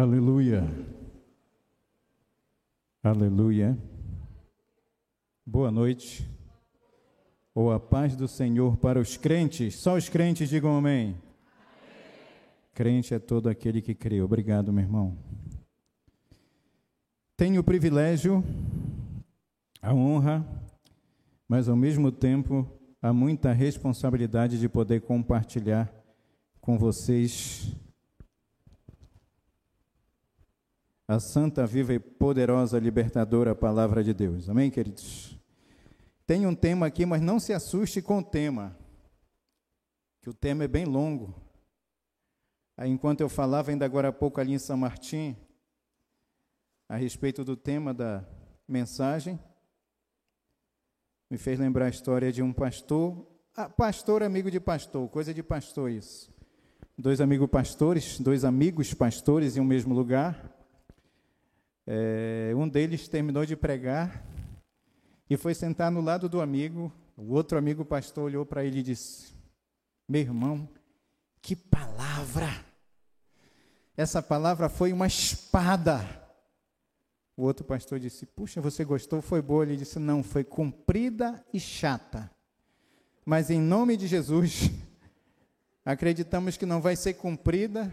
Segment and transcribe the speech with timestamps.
[0.00, 0.62] Aleluia.
[3.02, 3.76] Aleluia.
[5.44, 6.24] Boa noite.
[7.52, 9.74] Ou a paz do Senhor para os crentes.
[9.74, 11.06] Só os crentes digam amém.
[11.06, 11.22] amém.
[12.74, 14.22] Crente é todo aquele que crê.
[14.22, 15.18] Obrigado, meu irmão.
[17.36, 18.44] Tenho o privilégio,
[19.82, 20.46] a honra,
[21.48, 22.70] mas ao mesmo tempo
[23.02, 25.92] há muita responsabilidade de poder compartilhar
[26.60, 27.74] com vocês
[31.08, 34.50] a santa, viva e poderosa libertadora palavra de Deus.
[34.50, 35.40] Amém, queridos?
[36.26, 38.76] Tem um tema aqui, mas não se assuste com o tema,
[40.20, 41.34] que o tema é bem longo.
[42.76, 45.34] Aí, enquanto eu falava ainda agora há pouco ali em São Martim,
[46.86, 48.22] a respeito do tema da
[48.68, 49.40] mensagem,
[51.30, 55.42] me fez lembrar a história de um pastor, ah, pastor amigo de pastor, coisa de
[55.42, 56.30] pastor isso.
[56.98, 60.57] Dois amigos pastores, dois amigos pastores em um mesmo lugar,
[61.90, 64.22] é, um deles terminou de pregar
[65.28, 66.92] e foi sentar no lado do amigo.
[67.16, 69.32] O outro amigo pastor olhou para ele e disse:
[70.06, 70.68] Meu irmão,
[71.40, 72.62] que palavra!
[73.96, 76.06] Essa palavra foi uma espada.
[77.34, 79.22] O outro pastor disse: Puxa, você gostou?
[79.22, 79.64] Foi boa?
[79.64, 82.30] Ele disse: Não, foi comprida e chata.
[83.24, 84.70] Mas em nome de Jesus,
[85.86, 87.90] acreditamos que não vai ser cumprida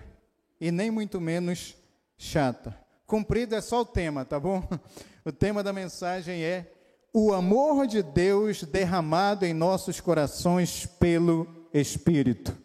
[0.60, 1.78] e nem muito menos
[2.18, 2.85] chata.
[3.06, 4.68] Cumprido é só o tema, tá bom?
[5.28, 6.72] O tema da mensagem é
[7.12, 12.56] o amor de Deus derramado em nossos corações pelo Espírito.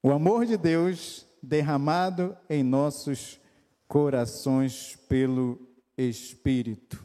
[0.00, 3.40] O amor de Deus derramado em nossos
[3.88, 5.58] corações pelo
[5.98, 7.04] Espírito.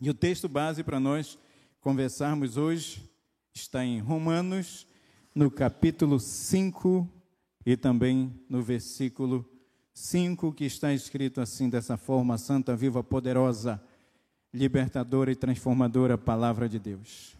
[0.00, 1.36] E o texto base para nós
[1.80, 3.10] conversarmos hoje
[3.52, 4.86] está em Romanos,
[5.34, 7.08] no capítulo 5
[7.66, 9.44] e também no versículo
[9.94, 13.80] 5, que está escrito assim, dessa forma, santa, viva, poderosa,
[14.52, 17.36] libertadora e transformadora palavra de Deus.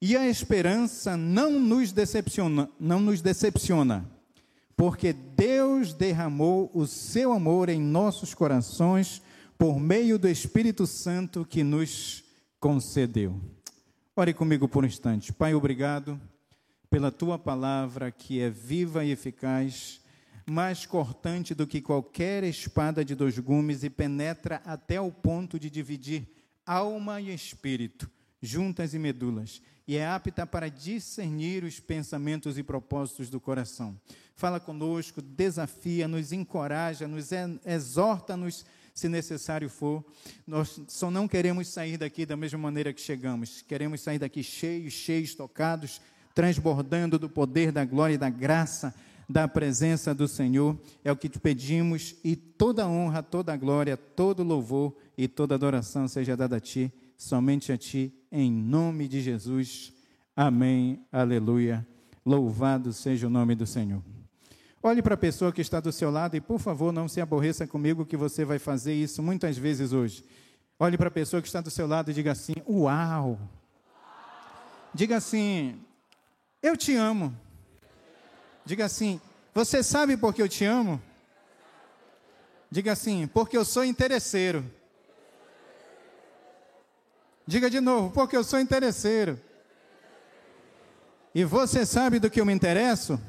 [0.00, 4.04] E a esperança não nos decepciona, não nos decepciona,
[4.76, 9.22] porque Deus derramou o seu amor em nossos corações
[9.56, 12.24] por meio do Espírito Santo que nos
[12.58, 13.40] concedeu.
[14.16, 15.32] Ore comigo por um instante.
[15.32, 16.20] Pai, obrigado
[16.90, 20.01] pela tua palavra que é viva e eficaz
[20.46, 25.70] mais cortante do que qualquer espada de dois gumes e penetra até o ponto de
[25.70, 26.26] dividir
[26.66, 28.10] alma e espírito,
[28.40, 33.98] juntas e medulas, e é apta para discernir os pensamentos e propósitos do coração.
[34.34, 37.30] Fala conosco, desafia-nos, encoraja-nos,
[37.64, 38.64] exorta-nos
[38.94, 40.04] se necessário for.
[40.46, 43.62] Nós só não queremos sair daqui da mesma maneira que chegamos.
[43.62, 46.00] Queremos sair daqui cheios, cheios, tocados,
[46.34, 48.94] transbordando do poder, da glória e da graça
[49.28, 54.42] da presença do Senhor, é o que te pedimos, e toda honra, toda glória, todo
[54.42, 59.92] louvor e toda adoração seja dada a Ti, somente a Ti, em nome de Jesus.
[60.36, 61.86] Amém, aleluia.
[62.24, 64.02] Louvado seja o nome do Senhor.
[64.82, 67.66] Olhe para a pessoa que está do seu lado e, por favor, não se aborreça
[67.66, 70.24] comigo, que você vai fazer isso muitas vezes hoje.
[70.78, 73.38] Olhe para a pessoa que está do seu lado e diga assim: Uau!
[74.92, 75.80] Diga assim:
[76.60, 77.32] Eu te amo.
[78.64, 79.20] Diga assim:
[79.54, 81.00] Você sabe por que eu te amo?
[82.70, 84.64] Diga assim: Porque eu sou interesseiro.
[87.46, 89.38] Diga de novo: Porque eu sou interesseiro.
[91.34, 93.20] E você sabe do que eu me interesso?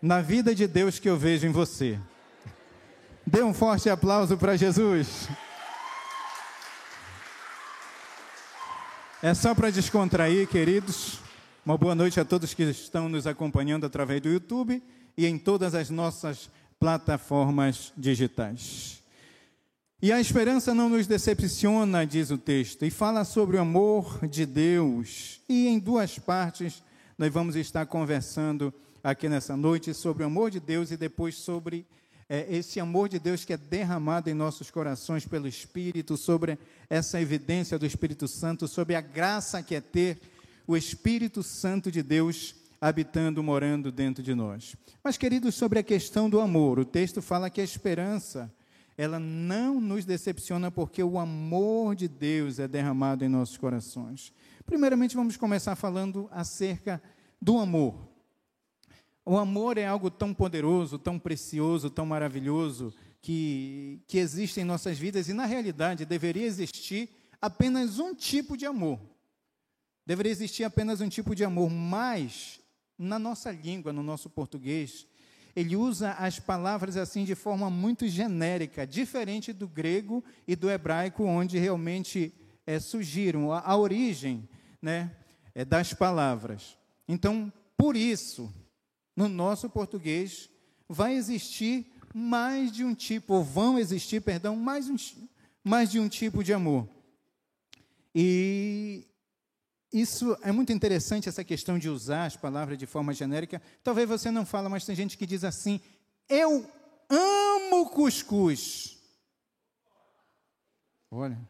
[0.00, 1.98] Na vida de Deus que eu vejo em você.
[3.26, 5.28] Dê um forte aplauso para Jesus.
[9.22, 11.20] É só para descontrair, queridos.
[11.68, 14.82] Uma boa noite a todos que estão nos acompanhando através do YouTube
[15.14, 16.48] e em todas as nossas
[16.80, 19.02] plataformas digitais.
[20.00, 24.46] E a esperança não nos decepciona, diz o texto, e fala sobre o amor de
[24.46, 25.42] Deus.
[25.46, 26.82] E em duas partes
[27.18, 28.72] nós vamos estar conversando
[29.04, 31.84] aqui nessa noite sobre o amor de Deus e depois sobre
[32.30, 37.20] é, esse amor de Deus que é derramado em nossos corações pelo Espírito, sobre essa
[37.20, 40.18] evidência do Espírito Santo, sobre a graça que é ter
[40.68, 44.76] o Espírito Santo de Deus habitando, morando dentro de nós.
[45.02, 48.54] Mas, queridos, sobre a questão do amor, o texto fala que a esperança,
[48.94, 54.30] ela não nos decepciona porque o amor de Deus é derramado em nossos corações.
[54.66, 57.02] Primeiramente, vamos começar falando acerca
[57.40, 58.06] do amor.
[59.24, 62.92] O amor é algo tão poderoso, tão precioso, tão maravilhoso
[63.22, 67.08] que, que existe em nossas vidas e, na realidade, deveria existir
[67.40, 69.00] apenas um tipo de amor
[70.08, 72.60] Deveria existir apenas um tipo de amor, mas
[72.96, 75.06] na nossa língua, no nosso português,
[75.54, 81.24] ele usa as palavras assim de forma muito genérica, diferente do grego e do hebraico,
[81.24, 82.32] onde realmente
[82.66, 84.48] é, surgiram a, a origem
[84.80, 85.14] né,
[85.54, 86.78] é, das palavras.
[87.06, 88.50] Então, por isso,
[89.14, 90.48] no nosso português,
[90.88, 91.84] vai existir
[92.14, 94.96] mais de um tipo, ou vão existir, perdão, mais, um,
[95.62, 96.88] mais de um tipo de amor.
[98.14, 99.07] E
[99.92, 103.62] isso é muito interessante, essa questão de usar as palavras de forma genérica.
[103.82, 105.80] Talvez você não fala, mas tem gente que diz assim:
[106.28, 106.70] Eu
[107.08, 108.98] amo cuscuz.
[111.10, 111.40] Olha,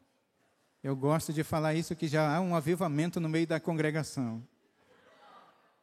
[0.83, 4.47] eu gosto de falar isso que já há um avivamento no meio da congregação.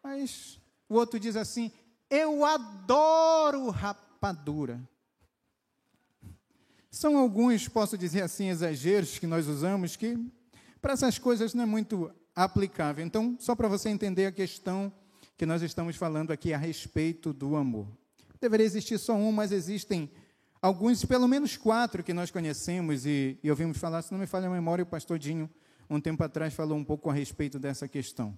[0.02, 0.58] Mas
[0.88, 1.74] o outro diz assim:
[2.10, 4.82] Eu adoro rapadura.
[6.90, 10.18] São alguns, posso dizer assim, exageros que nós usamos que
[10.82, 13.06] para essas coisas não é muito aplicável.
[13.06, 14.92] Então, só para você entender a questão
[15.38, 17.88] que nós estamos falando aqui a respeito do amor.
[18.40, 20.10] Deveria existir só um, mas existem
[20.62, 24.48] alguns, pelo menos quatro que nós conhecemos e, e ouvimos falar, se não me falha
[24.48, 25.50] a memória, o pastor Dinho,
[25.90, 28.38] um tempo atrás, falou um pouco a respeito dessa questão.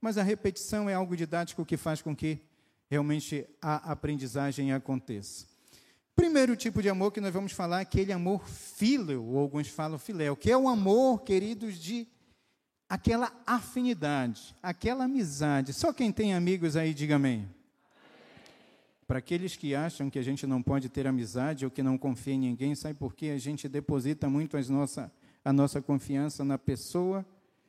[0.00, 2.40] Mas a repetição é algo didático que faz com que
[2.88, 5.46] realmente a aprendizagem aconteça.
[6.14, 9.98] Primeiro tipo de amor que nós vamos falar é aquele amor filial, ou alguns falam
[9.98, 12.08] filéu, que é o amor, queridos, de
[12.88, 15.72] aquela afinidade, aquela amizade.
[15.72, 17.48] Só quem tem amigos aí, diga amém.
[19.06, 22.34] Para aqueles que acham que a gente não pode ter amizade ou que não confia
[22.34, 23.28] em ninguém, sabe por quê?
[23.28, 25.10] A gente deposita muito as nossa,
[25.44, 27.24] a nossa confiança na pessoa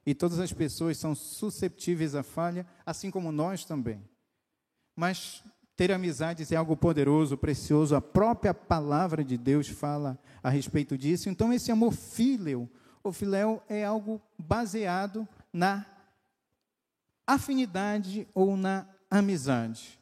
[0.05, 4.01] e todas as pessoas são susceptíveis à falha, assim como nós também.
[4.95, 5.43] Mas
[5.77, 11.29] ter amizades é algo poderoso, precioso, a própria palavra de Deus fala a respeito disso.
[11.29, 12.67] Então, esse amor filial,
[13.03, 15.85] o filéu é algo baseado na
[17.25, 19.99] afinidade ou na amizade.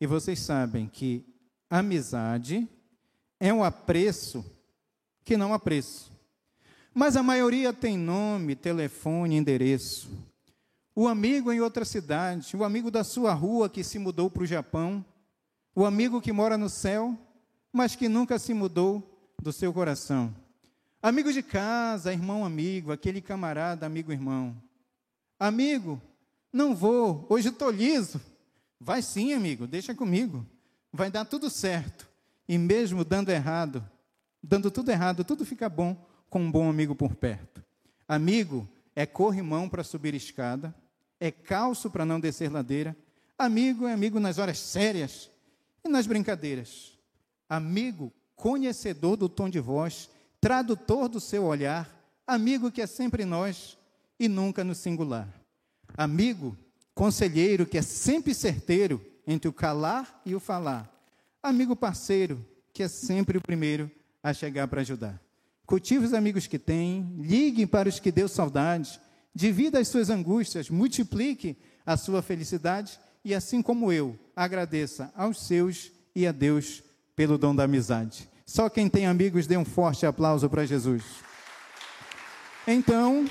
[0.00, 1.24] E vocês sabem que
[1.68, 2.68] amizade
[3.40, 4.44] é um apreço
[5.24, 6.10] que não há preço.
[6.94, 10.10] Mas a maioria tem nome, telefone, endereço.
[10.94, 14.46] O amigo em outra cidade, o amigo da sua rua que se mudou para o
[14.46, 15.04] Japão,
[15.74, 17.16] o amigo que mora no céu,
[17.72, 20.34] mas que nunca se mudou do seu coração.
[21.00, 24.60] Amigo de casa, irmão amigo, aquele camarada amigo irmão.
[25.38, 26.02] Amigo,
[26.52, 28.20] não vou, hoje estou liso.
[28.80, 30.44] Vai sim, amigo, deixa comigo.
[30.92, 32.08] Vai dar tudo certo.
[32.48, 33.88] E mesmo dando errado,
[34.42, 35.96] dando tudo errado, tudo fica bom
[36.28, 37.62] com um bom amigo por perto.
[38.08, 40.74] Amigo é corrimão para subir escada,
[41.20, 42.96] é calço para não descer ladeira.
[43.38, 45.30] Amigo é amigo nas horas sérias
[45.84, 46.98] e nas brincadeiras.
[47.48, 50.10] Amigo conhecedor do tom de voz
[50.40, 51.88] tradutor do seu olhar,
[52.26, 53.76] amigo que é sempre nós
[54.18, 55.28] e nunca no singular.
[55.96, 56.56] Amigo,
[56.94, 60.92] conselheiro que é sempre certeiro entre o calar e o falar.
[61.42, 63.90] Amigo parceiro, que é sempre o primeiro
[64.22, 65.20] a chegar para ajudar.
[65.66, 69.00] Cultive os amigos que tem, ligue para os que deu saudade,
[69.34, 75.92] divida as suas angústias, multiplique a sua felicidade e, assim como eu, agradeça aos seus
[76.14, 76.82] e a Deus
[77.14, 78.28] pelo dom da amizade.
[78.48, 81.02] Só quem tem amigos dê um forte aplauso para Jesus.
[82.66, 83.26] Então,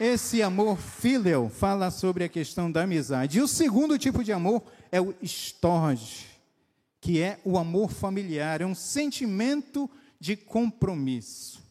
[0.00, 3.38] esse amor filial fala sobre a questão da amizade.
[3.38, 6.26] E o segundo tipo de amor é o storge,
[7.00, 9.88] que é o amor familiar, é um sentimento
[10.18, 11.62] de compromisso.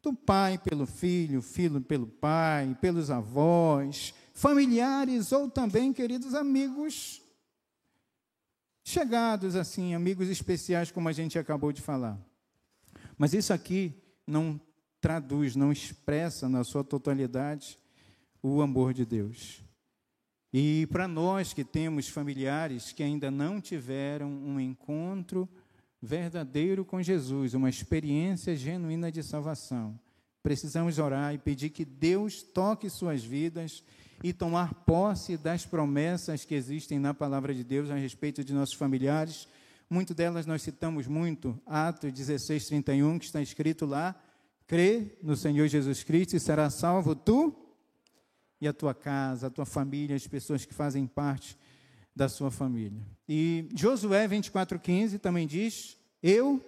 [0.00, 7.21] Do pai pelo filho, filho pelo pai, pelos avós, familiares ou também queridos amigos
[8.84, 12.18] chegados assim, amigos especiais, como a gente acabou de falar.
[13.16, 13.94] Mas isso aqui
[14.26, 14.60] não
[15.00, 17.78] traduz, não expressa na sua totalidade
[18.42, 19.62] o amor de Deus.
[20.52, 25.48] E para nós que temos familiares que ainda não tiveram um encontro
[26.00, 29.98] verdadeiro com Jesus, uma experiência genuína de salvação,
[30.42, 33.82] precisamos orar e pedir que Deus toque suas vidas
[34.22, 38.74] e tomar posse das promessas que existem na palavra de Deus a respeito de nossos
[38.74, 39.48] familiares.
[39.90, 44.14] Muitas delas nós citamos muito, Atos 16, 31, que está escrito lá:
[44.66, 47.54] crê no Senhor Jesus Cristo e será salvo tu
[48.60, 51.58] e a tua casa, a tua família, as pessoas que fazem parte
[52.14, 53.02] da sua família.
[53.28, 56.64] E Josué 24,15 também diz: Eu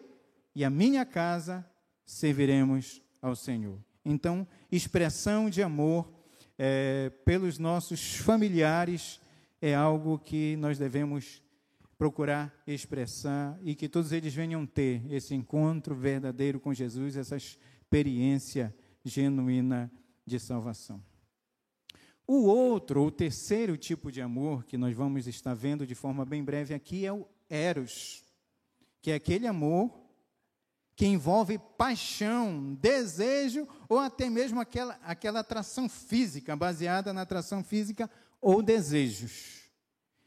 [0.54, 1.64] e a minha casa
[2.04, 3.78] serviremos ao Senhor.
[4.04, 6.13] Então, expressão de amor
[6.58, 9.20] é, pelos nossos familiares
[9.60, 11.42] é algo que nós devemos
[11.96, 18.74] procurar expressar e que todos eles venham ter esse encontro verdadeiro com Jesus, essa experiência
[19.04, 19.90] genuína
[20.26, 21.02] de salvação.
[22.26, 26.42] O outro, ou terceiro tipo de amor que nós vamos estar vendo de forma bem
[26.42, 28.24] breve aqui é o eros,
[29.02, 30.03] que é aquele amor
[30.96, 38.08] que envolve paixão, desejo ou até mesmo aquela, aquela atração física, baseada na atração física
[38.40, 39.64] ou desejos.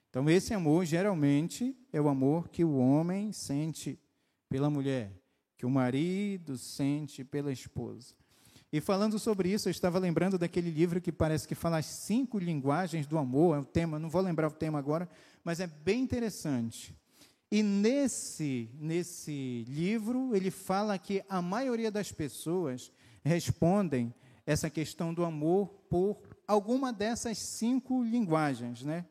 [0.10, 4.00] Então, esse amor geralmente é o amor que o homem sente
[4.50, 5.12] pela mulher,
[5.58, 8.16] que o marido sente pela esposa.
[8.72, 12.38] E falando sobre isso, eu estava lembrando daquele livro que parece que fala as cinco
[12.38, 15.10] linguagens do amor, é o tema, não vou lembrar o tema agora,
[15.44, 16.94] mas é bem interessante.
[17.52, 22.92] E nesse, nesse livro, ele fala que a maioria das pessoas
[23.24, 24.14] respondem
[24.46, 29.06] essa questão do amor por alguma dessas cinco linguagens, né?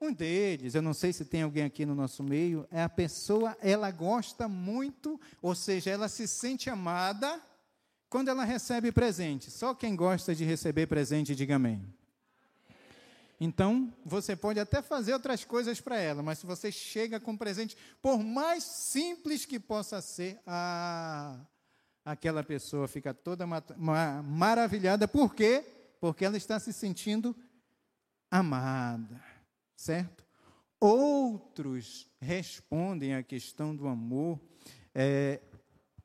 [0.00, 3.56] Um deles, eu não sei se tem alguém aqui no nosso meio, é a pessoa,
[3.62, 7.40] ela gosta muito, ou seja, ela se sente amada
[8.10, 9.50] quando ela recebe presente.
[9.50, 11.82] Só quem gosta de receber presente, diga amém.
[13.38, 17.36] Então, você pode até fazer outras coisas para ela, mas se você chega com um
[17.36, 21.38] presente, por mais simples que possa ser, ah,
[22.04, 25.06] aquela pessoa fica toda ma ma maravilhada.
[25.06, 25.64] Por quê?
[26.00, 27.36] Porque ela está se sentindo
[28.30, 29.22] amada,
[29.76, 30.24] certo?
[30.80, 34.40] Outros respondem à questão do amor
[34.94, 35.40] é,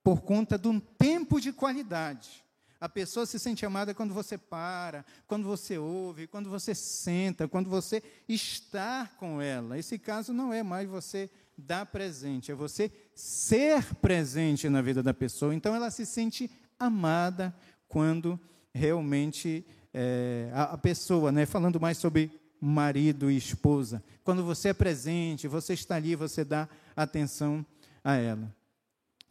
[0.04, 2.44] por conta de um tempo de qualidade.
[2.82, 7.70] A pessoa se sente amada quando você para, quando você ouve, quando você senta, quando
[7.70, 9.78] você está com ela.
[9.78, 15.14] Esse caso não é mais você dar presente, é você ser presente na vida da
[15.14, 15.54] pessoa.
[15.54, 17.56] Então ela se sente amada
[17.88, 18.40] quando
[18.74, 24.74] realmente é, a, a pessoa, né, falando mais sobre marido e esposa, quando você é
[24.74, 27.64] presente, você está ali, você dá atenção
[28.04, 28.52] a ela.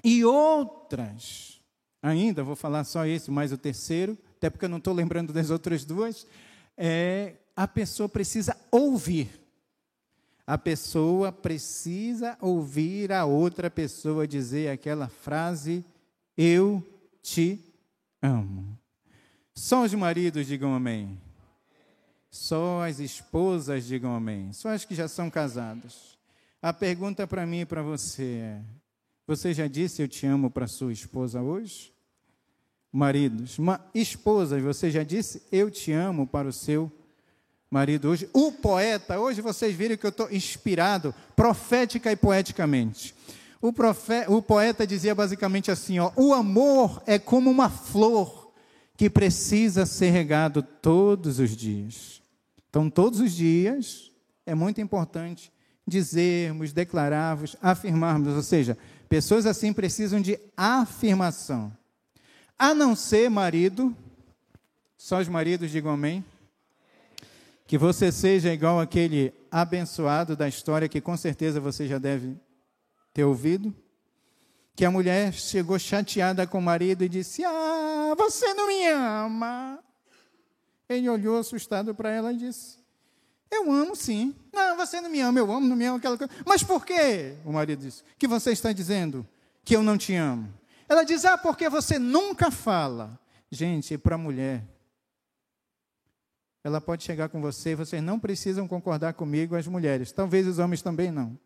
[0.04, 1.59] E outras
[2.02, 5.50] ainda, vou falar só esse, mais o terceiro, até porque eu não estou lembrando das
[5.50, 6.26] outras duas,
[6.76, 9.40] é, a pessoa precisa ouvir.
[10.47, 15.85] A pessoa precisa ouvir a outra pessoa dizer aquela frase:
[16.37, 16.85] Eu
[17.23, 17.61] te
[18.21, 18.76] amo.
[19.54, 21.21] Só os maridos digam amém.
[22.30, 24.52] Só as esposas digam amém.
[24.52, 26.19] Só as que já são casadas.
[26.62, 28.61] A pergunta para mim e para você é:
[29.30, 31.94] você já disse eu te amo para sua esposa hoje?
[32.90, 36.90] Maridos, uma esposa, você já disse eu te amo para o seu
[37.70, 38.28] marido hoje?
[38.32, 43.14] O poeta, hoje vocês viram que eu estou inspirado profética e poeticamente.
[43.62, 48.52] O, profe, o poeta dizia basicamente assim: ó, o amor é como uma flor
[48.96, 52.20] que precisa ser regado todos os dias.
[52.68, 54.10] Então, todos os dias
[54.44, 55.52] é muito importante
[55.87, 58.76] dizermos, declararmos, afirmarmos, ou seja,
[59.10, 61.76] Pessoas assim precisam de afirmação.
[62.56, 63.94] A não ser marido,
[64.96, 66.24] só os maridos digam amém.
[67.66, 72.36] Que você seja igual aquele abençoado da história que com certeza você já deve
[73.12, 73.74] ter ouvido.
[74.76, 79.82] Que a mulher chegou chateada com o marido e disse: Ah, você não me ama.
[80.88, 82.79] Ele olhou assustado para ela e disse:
[83.50, 84.35] eu amo sim.
[84.52, 86.33] Não, você não me ama, eu amo, não me ama aquela coisa.
[86.47, 87.35] Mas por quê?
[87.45, 89.26] O marido disse: Que você está dizendo
[89.64, 90.52] que eu não te amo?
[90.88, 93.19] Ela diz: Ah, porque você nunca fala.
[93.50, 94.64] Gente, para a mulher,
[96.62, 100.12] ela pode chegar com você, vocês não precisam concordar comigo, as mulheres.
[100.12, 101.38] Talvez os homens também não.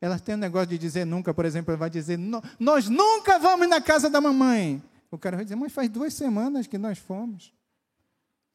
[0.00, 2.18] Ela tem um negócio de dizer nunca, por exemplo, ela vai dizer:
[2.58, 4.82] Nós nunca vamos na casa da mamãe.
[5.10, 7.52] O cara vai dizer: Mas faz duas semanas que nós fomos.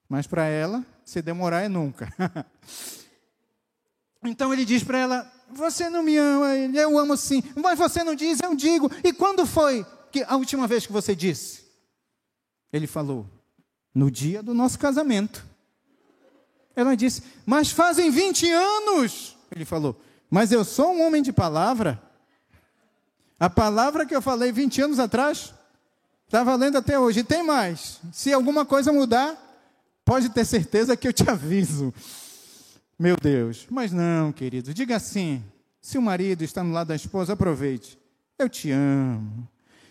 [0.09, 2.13] Mas para ela, se demorar é nunca.
[4.23, 7.43] então ele diz para ela: Você não me ama, eu amo sim.
[7.55, 8.89] Mas você não diz, eu digo.
[9.03, 11.65] E quando foi que a última vez que você disse?
[12.71, 13.25] Ele falou:
[13.93, 15.45] No dia do nosso casamento.
[16.75, 19.35] Ela disse: Mas fazem 20 anos.
[19.53, 19.99] Ele falou:
[20.29, 22.01] Mas eu sou um homem de palavra.
[23.39, 25.53] A palavra que eu falei 20 anos atrás
[26.25, 27.19] está valendo até hoje.
[27.19, 27.99] E tem mais.
[28.11, 29.46] Se alguma coisa mudar,
[30.07, 31.93] Pode ter certeza que eu te aviso.
[32.97, 33.67] Meu Deus.
[33.69, 34.73] Mas não, querido.
[34.73, 35.43] Diga assim:
[35.81, 37.99] se o marido está no lado da esposa, aproveite.
[38.39, 39.45] Eu te amo.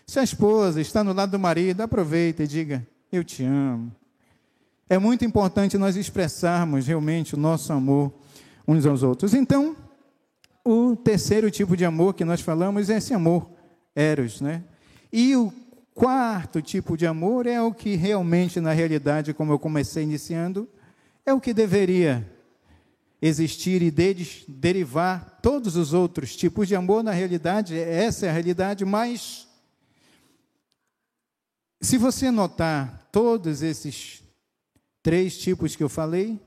[0.07, 3.91] Se a esposa está no lado do marido, aproveite e diga: Eu te amo.
[4.89, 8.11] É muito importante nós expressarmos realmente o nosso amor
[8.67, 9.35] uns aos outros.
[9.35, 9.75] Então,
[10.65, 13.51] o terceiro tipo de amor que nós falamos é esse amor
[13.93, 14.63] eros, né?
[15.13, 15.53] E o
[15.97, 20.69] quarto tipo de amor é o que realmente, na realidade, como eu comecei iniciando,
[21.25, 22.31] é o que deveria
[23.19, 27.01] existir e deles derivar todos os outros tipos de amor.
[27.01, 29.47] Na realidade, essa é a realidade, mas
[31.81, 34.21] se você notar todos esses
[35.01, 36.39] três tipos que eu falei,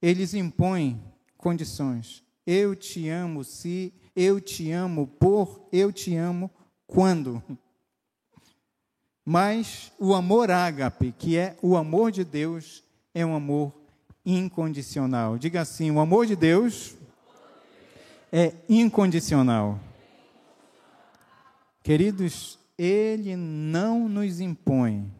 [0.00, 1.02] eles impõem
[1.36, 2.22] condições.
[2.46, 6.48] Eu te amo se, eu te amo por, eu te amo
[6.86, 7.42] quando.
[9.28, 13.74] Mas o amor ágape, que é o amor de Deus, é um amor
[14.24, 15.36] incondicional.
[15.36, 16.94] Diga assim: o amor de Deus
[18.30, 19.80] é incondicional.
[21.82, 25.12] Queridos, ele não nos impõe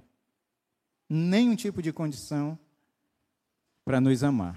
[1.09, 2.57] nenhum tipo de condição
[3.85, 4.57] para nos amar.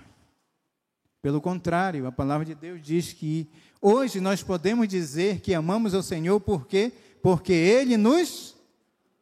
[1.23, 3.49] Pelo contrário, a palavra de Deus diz que
[3.81, 6.91] hoje nós podemos dizer que amamos ao Senhor porque
[7.21, 8.58] porque ele nos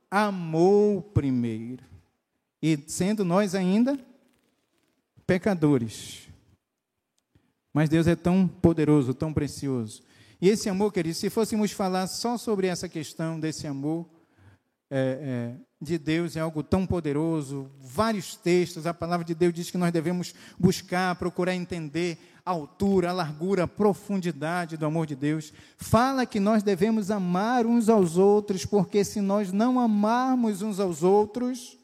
[0.09, 1.83] amou primeiro.
[2.61, 3.99] E sendo nós ainda
[5.25, 6.27] pecadores.
[7.73, 10.01] Mas Deus é tão poderoso, tão precioso.
[10.41, 14.07] E esse amor, queridos, se fôssemos falar só sobre essa questão desse amor
[14.89, 17.69] é, é, de Deus, é algo tão poderoso.
[17.79, 22.17] Vários textos, a palavra de Deus diz que nós devemos buscar, procurar entender
[22.47, 25.51] a altura, a largura, a profundidade do amor de Deus.
[25.75, 31.03] Fala que nós devemos amar uns aos outros, porque se nós não amarmos uns aos
[31.03, 31.77] outros,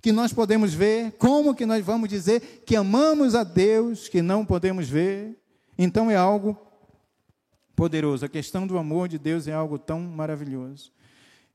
[0.00, 4.46] que nós podemos ver, como que nós vamos dizer que amamos a Deus que não
[4.46, 5.38] podemos ver?
[5.76, 6.56] Então é algo
[7.76, 8.24] poderoso.
[8.24, 10.90] A questão do amor de Deus é algo tão maravilhoso.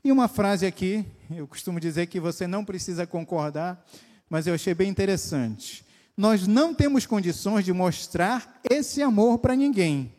[0.04, 1.04] E uma frase aqui,
[1.36, 3.84] eu costumo dizer que você não precisa concordar,
[4.30, 5.84] mas eu achei bem interessante
[6.16, 10.14] nós não temos condições de mostrar esse amor para ninguém.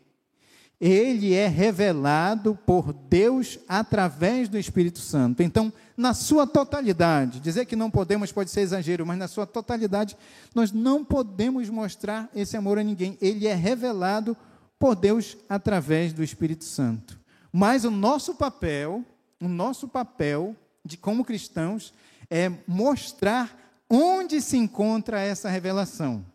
[0.79, 5.41] Ele é revelado por Deus através do Espírito Santo.
[5.41, 10.17] Então, na sua totalidade, dizer que não podemos pode ser exagero, mas na sua totalidade,
[10.53, 13.17] nós não podemos mostrar esse amor a ninguém.
[13.21, 14.35] Ele é revelado
[14.77, 17.17] por Deus através do Espírito Santo.
[17.53, 19.05] Mas o nosso papel,
[19.41, 21.93] o nosso papel de como cristãos
[22.29, 26.25] é mostrar onde se encontra essa revelação.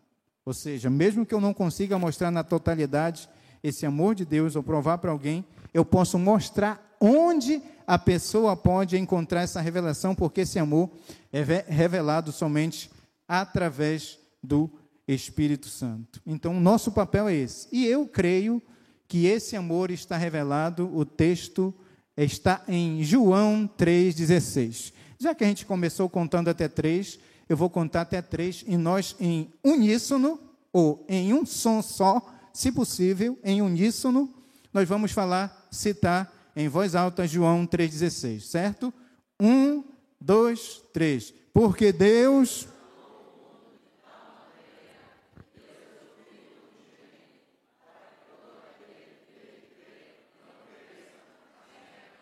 [0.45, 3.29] Ou seja, mesmo que eu não consiga mostrar na totalidade
[3.63, 8.97] esse amor de Deus ou provar para alguém, eu posso mostrar onde a pessoa pode
[8.97, 10.89] encontrar essa revelação, porque esse amor
[11.31, 12.89] é revelado somente
[13.27, 14.69] através do
[15.07, 16.21] Espírito Santo.
[16.25, 17.67] Então, nosso papel é esse.
[17.71, 18.61] E eu creio
[19.07, 21.73] que esse amor está revelado, o texto
[22.15, 24.93] está em João 3,16.
[25.19, 27.19] Já que a gente começou contando até 3,
[27.51, 30.39] eu vou contar até três, e nós, em uníssono,
[30.71, 34.33] ou em um som só, se possível, em uníssono,
[34.73, 38.93] nós vamos falar, citar em voz alta João 3,16, certo?
[39.37, 39.83] Um,
[40.17, 41.33] dois, três.
[41.53, 42.69] Porque Deus.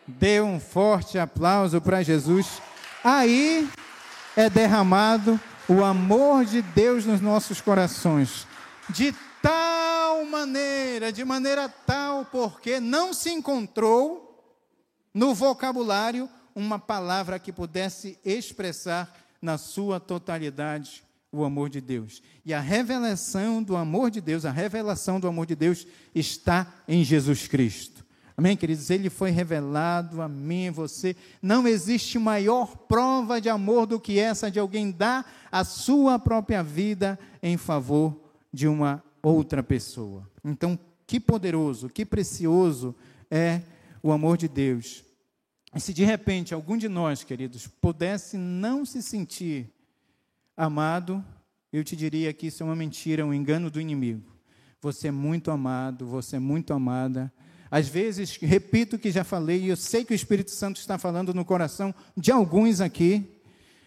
[0.08, 2.60] Dê um forte aplauso para Jesus.
[3.04, 3.70] Aí
[4.40, 8.46] é derramado o amor de Deus nos nossos corações,
[8.88, 14.56] de tal maneira, de maneira tal, porque não se encontrou
[15.12, 22.22] no vocabulário uma palavra que pudesse expressar na sua totalidade o amor de Deus.
[22.44, 27.04] E a revelação do amor de Deus, a revelação do amor de Deus está em
[27.04, 27.99] Jesus Cristo.
[28.40, 28.88] Amém, queridos?
[28.88, 31.14] Ele foi revelado a mim e você.
[31.42, 36.62] Não existe maior prova de amor do que essa de alguém dar a sua própria
[36.62, 38.18] vida em favor
[38.50, 40.26] de uma outra pessoa.
[40.42, 42.96] Então, que poderoso, que precioso
[43.30, 43.60] é
[44.02, 45.04] o amor de Deus.
[45.74, 49.70] E se de repente algum de nós, queridos, pudesse não se sentir
[50.56, 51.22] amado,
[51.70, 54.32] eu te diria que isso é uma mentira, um engano do inimigo.
[54.80, 57.30] Você é muito amado, você é muito amada
[57.70, 60.98] às vezes, repito o que já falei, e eu sei que o Espírito Santo está
[60.98, 63.40] falando no coração de alguns aqui.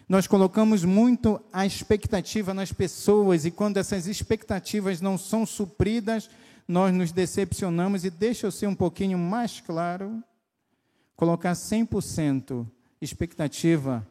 [0.07, 6.29] Nós colocamos muito a expectativa nas pessoas, e quando essas expectativas não são supridas,
[6.65, 8.05] nós nos decepcionamos.
[8.05, 10.23] E deixa eu ser um pouquinho mais claro:
[11.15, 12.65] colocar 100%
[13.01, 14.07] expectativa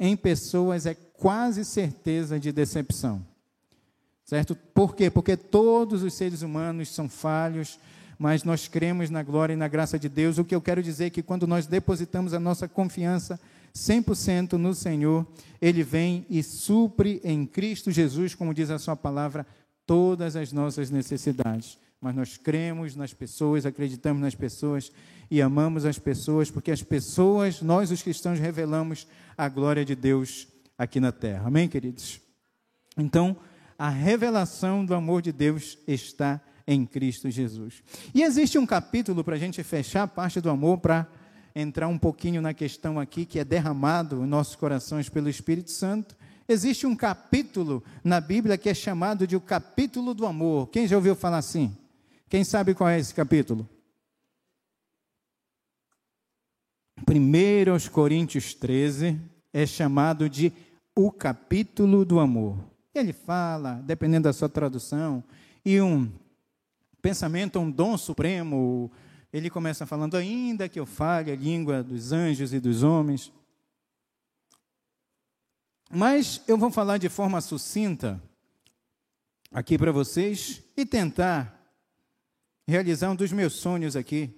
[0.00, 3.24] em pessoas é quase certeza de decepção.
[4.24, 4.56] Certo?
[4.74, 5.10] Por quê?
[5.10, 7.78] Porque todos os seres humanos são falhos,
[8.22, 10.38] mas nós cremos na glória e na graça de Deus.
[10.38, 13.40] O que eu quero dizer é que quando nós depositamos a nossa confiança
[13.74, 15.26] 100% no Senhor,
[15.60, 19.44] Ele vem e supre em Cristo Jesus, como diz a Sua palavra,
[19.84, 21.76] todas as nossas necessidades.
[22.00, 24.92] Mas nós cremos nas pessoas, acreditamos nas pessoas
[25.28, 29.04] e amamos as pessoas, porque as pessoas, nós os cristãos, revelamos
[29.36, 30.46] a glória de Deus
[30.78, 31.48] aqui na terra.
[31.48, 32.20] Amém, queridos?
[32.96, 33.36] Então,
[33.76, 37.82] a revelação do amor de Deus está em Cristo Jesus.
[38.14, 41.06] E existe um capítulo para a gente fechar a parte do amor, para
[41.54, 46.16] entrar um pouquinho na questão aqui que é derramado em nossos corações pelo Espírito Santo.
[46.48, 50.68] existe um capítulo na Bíblia que é chamado de o capítulo do amor.
[50.68, 51.76] Quem já ouviu falar assim?
[52.28, 53.68] Quem sabe qual é esse capítulo?
[57.08, 59.20] 1 Coríntios 13
[59.52, 60.52] é chamado de
[60.96, 62.58] o capítulo do amor.
[62.94, 65.24] Ele fala, dependendo da sua tradução,
[65.64, 66.10] e um
[67.02, 68.90] pensamento, um dom supremo.
[69.32, 73.32] Ele começa falando, ainda que eu fale a língua dos anjos e dos homens.
[75.90, 78.22] Mas eu vou falar de forma sucinta
[79.50, 81.60] aqui para vocês e tentar
[82.66, 84.30] realizar um dos meus sonhos aqui.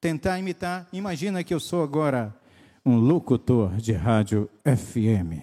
[0.00, 0.88] Tentar imitar.
[0.92, 2.34] Imagina que eu sou agora
[2.84, 5.42] um locutor de rádio FM.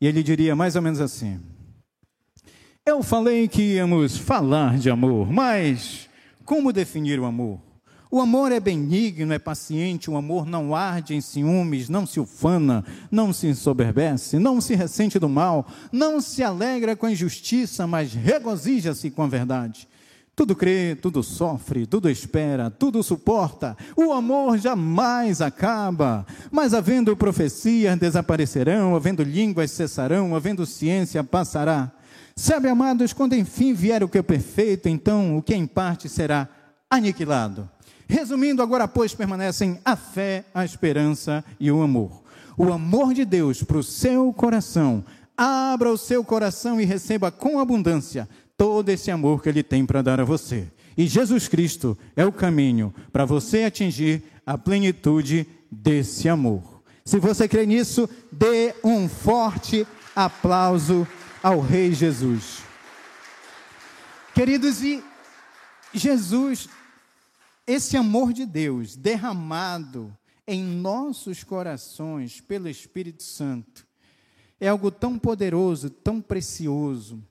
[0.00, 1.40] E ele diria mais ou menos assim:
[2.86, 6.06] Eu falei que íamos falar de amor, mas
[6.44, 7.58] como definir o amor?
[8.10, 12.84] O amor é benigno, é paciente, o amor não arde em ciúmes, não se ufana,
[13.10, 18.12] não se ensoberbece, não se ressente do mal, não se alegra com a injustiça, mas
[18.12, 19.88] regozija-se com a verdade.
[20.36, 23.78] Tudo crê, tudo sofre, tudo espera, tudo suporta.
[23.96, 26.26] O amor jamais acaba.
[26.52, 31.90] Mas havendo profecias desaparecerão, havendo línguas cessarão, havendo ciência passará.
[32.36, 36.08] Sabe, amados, quando enfim vier o que é perfeito, então o que é em parte
[36.08, 36.48] será
[36.90, 37.68] aniquilado.
[38.08, 42.22] Resumindo, agora, pois, permanecem a fé, a esperança e o amor.
[42.58, 45.04] O amor de Deus para o seu coração.
[45.36, 50.02] Abra o seu coração e receba com abundância todo esse amor que Ele tem para
[50.02, 50.66] dar a você.
[50.96, 56.82] E Jesus Cristo é o caminho para você atingir a plenitude desse amor.
[57.04, 61.06] Se você crê nisso, dê um forte aplauso
[61.44, 62.64] ao Rei Jesus.
[64.34, 65.04] Queridos, e
[65.92, 66.68] Jesus,
[67.66, 70.12] esse amor de Deus derramado
[70.46, 73.86] em nossos corações pelo Espírito Santo,
[74.58, 77.22] é algo tão poderoso, tão precioso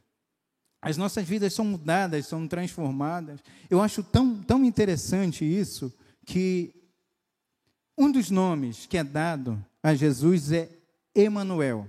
[0.83, 3.39] as nossas vidas são mudadas, são transformadas.
[3.69, 5.93] Eu acho tão, tão interessante isso
[6.25, 6.75] que
[7.97, 10.69] um dos nomes que é dado a Jesus é
[11.15, 11.87] Emanuel.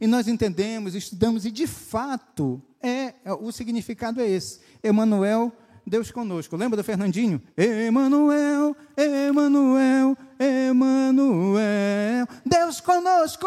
[0.00, 4.60] E nós entendemos, estudamos e de fato é o significado é esse.
[4.82, 5.52] Emanuel,
[5.86, 6.56] Deus conosco.
[6.56, 7.42] Lembra do Fernandinho?
[7.56, 13.46] Emanuel, Emanuel, Emanuel, Deus conosco.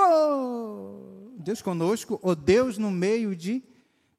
[1.40, 3.64] Deus conosco, ou Deus no meio de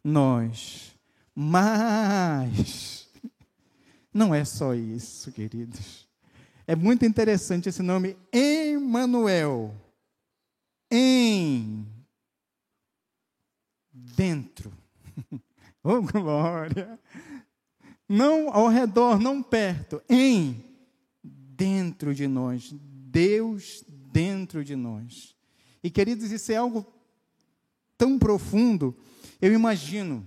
[0.03, 0.93] nós.
[1.35, 3.09] Mas
[4.13, 6.07] não é só isso, queridos.
[6.67, 9.75] É muito interessante esse nome Emmanuel.
[10.91, 11.87] Em
[14.17, 14.73] dentro.
[15.83, 16.99] oh glória!
[18.09, 20.63] Não ao redor, não perto, em
[21.23, 22.73] dentro de nós.
[22.73, 25.35] Deus dentro de nós.
[25.83, 26.87] E queridos, isso é algo
[27.97, 28.97] tão profundo
[29.45, 30.27] eu imagino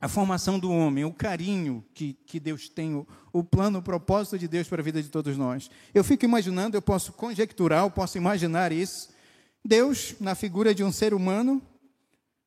[0.00, 4.36] a formação do homem, o carinho que, que Deus tem, o, o plano, o propósito
[4.36, 5.70] de Deus para a vida de todos nós.
[5.94, 9.10] Eu fico imaginando, eu posso conjecturar, eu posso imaginar isso.
[9.64, 11.62] Deus, na figura de um ser humano,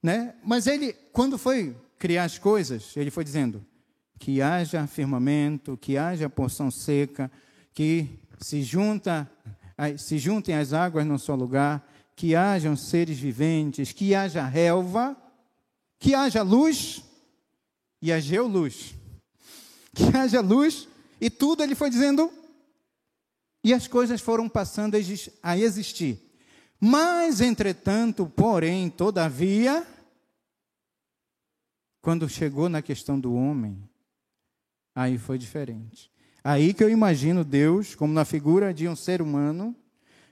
[0.06, 0.36] né?
[0.44, 3.65] mas ele, quando foi criar as coisas, ele foi dizendo
[4.20, 7.32] que haja firmamento, que haja porção seca,
[7.74, 8.08] que
[8.39, 9.28] se, junta,
[9.98, 11.84] se juntem as águas no seu lugar,
[12.15, 15.18] que hajam seres viventes, que haja relva,
[15.98, 17.04] que haja luz
[18.00, 18.94] e haja luz.
[19.91, 20.88] Que haja luz
[21.20, 22.32] e tudo ele foi dizendo
[23.63, 24.96] e as coisas foram passando
[25.41, 26.22] a existir.
[26.80, 29.84] Mas, entretanto, porém, todavia,
[32.06, 33.82] quando chegou na questão do homem,
[34.94, 36.12] aí foi diferente.
[36.44, 39.76] Aí que eu imagino Deus, como na figura de um ser humano,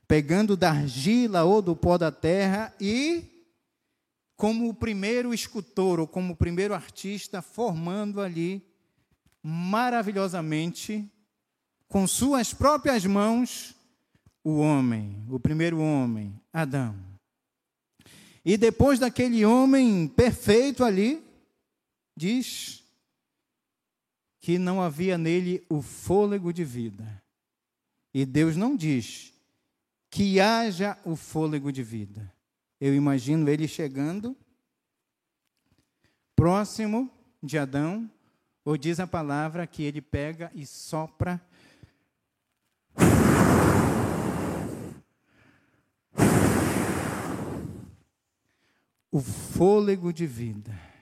[0.07, 3.23] pegando da argila ou do pó da terra e
[4.36, 8.63] como o primeiro escultor ou como o primeiro artista, formando ali
[9.41, 11.12] maravilhosamente,
[11.88, 13.73] com suas próprias mãos,
[14.43, 16.95] o homem, o primeiro homem, Adão.
[18.45, 21.22] E depois daquele homem perfeito ali,
[22.15, 22.84] diz
[24.39, 27.23] que não havia nele o fôlego de vida.
[28.13, 29.34] E Deus não diz
[30.10, 32.32] que haja o fôlego de vida.
[32.80, 34.38] Eu imagino ele chegando
[36.36, 37.10] próximo
[37.41, 38.12] de Adão,
[38.65, 41.41] ou diz a palavra que ele pega e sopra.
[49.10, 50.92] O fôlego de vida.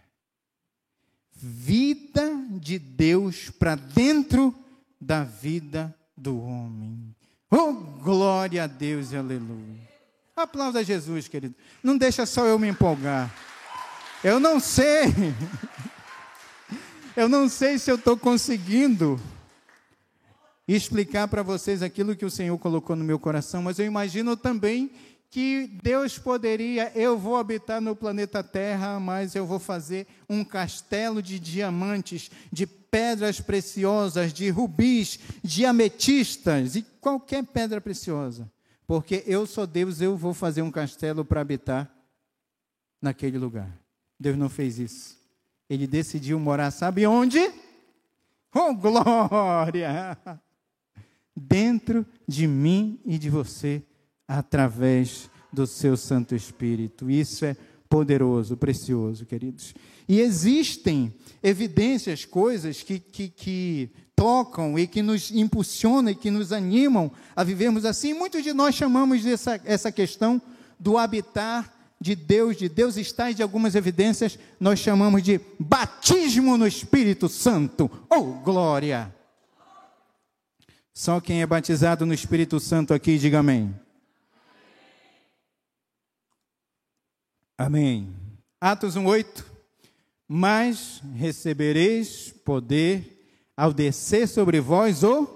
[1.43, 4.53] Vida de Deus para dentro
[4.99, 7.15] da vida do homem.
[7.49, 9.89] Oh, glória a Deus e aleluia.
[10.35, 11.55] Aplauda Jesus, querido.
[11.81, 13.33] Não deixa só eu me empolgar.
[14.23, 15.05] Eu não sei.
[17.17, 19.19] Eu não sei se eu estou conseguindo
[20.67, 24.91] explicar para vocês aquilo que o Senhor colocou no meu coração, mas eu imagino também
[25.31, 31.21] que Deus poderia, eu vou habitar no planeta Terra, mas eu vou fazer um castelo
[31.23, 38.51] de diamantes, de pedras preciosas, de rubis, de ametistas e qualquer pedra preciosa.
[38.85, 41.89] Porque eu sou Deus, eu vou fazer um castelo para habitar
[43.01, 43.71] naquele lugar.
[44.19, 45.17] Deus não fez isso.
[45.69, 47.39] Ele decidiu morar, sabe onde?
[48.53, 50.17] Oh, glória!
[51.33, 53.81] Dentro de mim e de você
[54.27, 57.09] através do seu Santo Espírito.
[57.09, 57.55] Isso é
[57.89, 59.73] poderoso, precioso, queridos.
[60.07, 66.53] E existem evidências, coisas que, que, que tocam e que nos impulsionam e que nos
[66.53, 68.13] animam a vivermos assim.
[68.13, 70.41] Muitos de nós chamamos essa, essa questão
[70.79, 76.57] do habitar de Deus, de Deus estar e de algumas evidências, nós chamamos de batismo
[76.57, 77.89] no Espírito Santo.
[78.09, 79.13] Oh, glória!
[80.93, 83.73] Só quem é batizado no Espírito Santo aqui, diga amém.
[87.61, 88.09] Amém.
[88.59, 89.45] Atos 1:8.
[90.27, 93.23] Mas recebereis poder
[93.55, 95.27] ao descer sobre vós o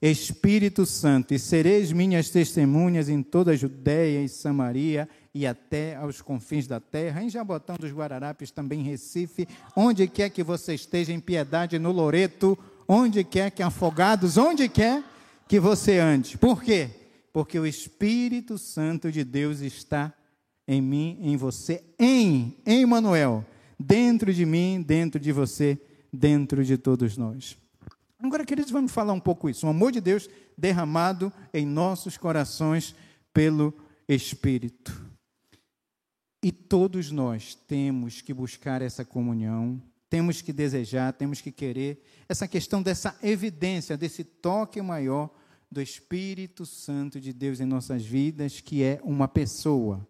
[0.00, 6.22] Espírito Santo, e sereis minhas testemunhas em toda a Judéia e Samaria e até aos
[6.22, 9.46] confins da terra, em Jabotão dos Guararapes, também Recife,
[9.76, 15.04] onde quer que você esteja, em Piedade, no Loreto, onde quer que afogados, onde quer
[15.46, 16.38] que você ande.
[16.38, 16.88] Por quê?
[17.34, 20.14] Porque o Espírito Santo de Deus está
[20.72, 23.44] em mim, em você, em, em Emmanuel,
[23.76, 25.76] dentro de mim, dentro de você,
[26.12, 27.58] dentro de todos nós.
[28.20, 29.66] Agora, queridos, vamos falar um pouco isso.
[29.66, 32.94] O amor de Deus derramado em nossos corações
[33.34, 33.74] pelo
[34.08, 35.10] Espírito.
[36.40, 42.46] E todos nós temos que buscar essa comunhão, temos que desejar, temos que querer essa
[42.46, 45.34] questão dessa evidência, desse toque maior
[45.68, 50.06] do Espírito Santo de Deus em nossas vidas, que é uma pessoa.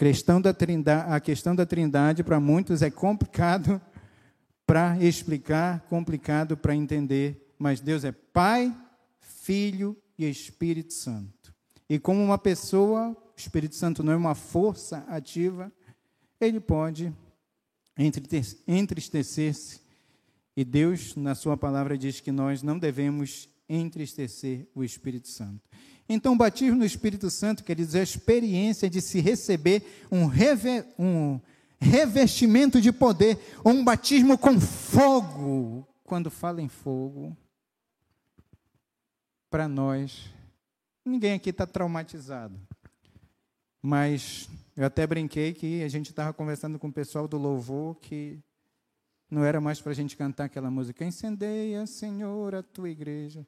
[0.00, 3.78] Questão da trindade, a questão da trindade para muitos é complicado
[4.64, 8.74] para explicar, complicado para entender, mas Deus é Pai,
[9.20, 11.54] Filho e Espírito Santo.
[11.86, 15.70] E como uma pessoa, o Espírito Santo não é uma força ativa,
[16.40, 17.12] ele pode
[18.66, 19.82] entristecer-se.
[20.56, 25.60] E Deus, na Sua palavra, diz que nós não devemos entristecer o Espírito Santo.
[26.12, 30.84] Então, o batismo no Espírito Santo, quer dizer, a experiência de se receber um, reve,
[30.98, 31.38] um
[31.78, 35.86] revestimento de poder, ou um batismo com fogo.
[36.02, 37.36] Quando fala em fogo,
[39.48, 40.28] para nós,
[41.04, 42.60] ninguém aqui está traumatizado.
[43.80, 48.40] Mas eu até brinquei que a gente estava conversando com o pessoal do louvor que
[49.30, 53.46] não era mais para a gente cantar aquela música, Incendeia, Senhor, a tua igreja.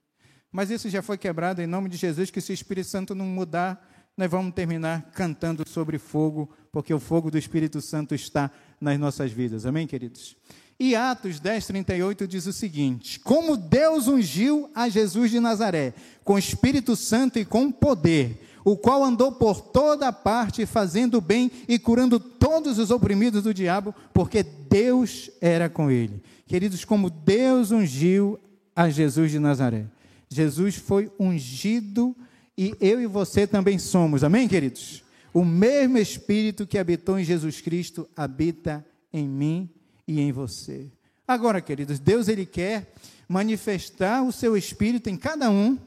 [0.53, 3.25] Mas isso já foi quebrado em nome de Jesus, que se o Espírito Santo não
[3.25, 8.99] mudar, nós vamos terminar cantando sobre fogo, porque o fogo do Espírito Santo está nas
[8.99, 9.65] nossas vidas.
[9.65, 10.37] Amém, queridos?
[10.79, 16.39] E Atos 10, 38 diz o seguinte: Como Deus ungiu a Jesus de Nazaré, com
[16.39, 22.21] Espírito Santo e com poder, o qual andou por toda parte fazendo bem e curando
[22.21, 26.23] todos os oprimidos do diabo, porque Deus era com ele.
[26.47, 28.39] Queridos, como Deus ungiu
[28.77, 29.87] a Jesus de Nazaré.
[30.35, 32.17] Jesus foi ungido
[32.57, 35.03] e eu e você também somos, amém, queridos?
[35.33, 39.71] O mesmo Espírito que habitou em Jesus Cristo habita em mim
[40.07, 40.91] e em você.
[41.27, 42.93] Agora, queridos, Deus ele quer
[43.29, 45.79] manifestar o seu Espírito em cada um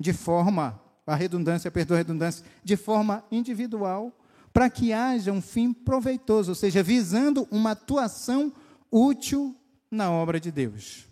[0.00, 4.12] de forma, a redundância, perdoa a redundância, de forma individual,
[4.52, 8.52] para que haja um fim proveitoso, ou seja, visando uma atuação
[8.90, 9.54] útil
[9.90, 11.06] na obra de Deus.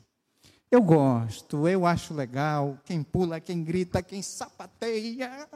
[0.72, 2.78] Eu gosto, eu acho legal.
[2.86, 5.46] Quem pula, quem grita, quem sapateia.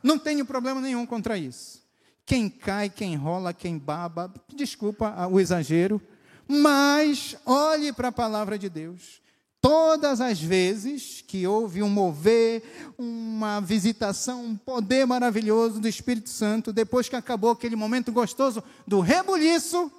[0.00, 1.82] Não tenho problema nenhum contra isso.
[2.24, 6.00] Quem cai, quem rola, quem baba, desculpa o exagero,
[6.46, 9.20] mas olhe para a palavra de Deus.
[9.60, 12.62] Todas as vezes que houve um mover,
[12.96, 19.00] uma visitação, um poder maravilhoso do Espírito Santo, depois que acabou aquele momento gostoso do
[19.00, 19.90] rebuliço,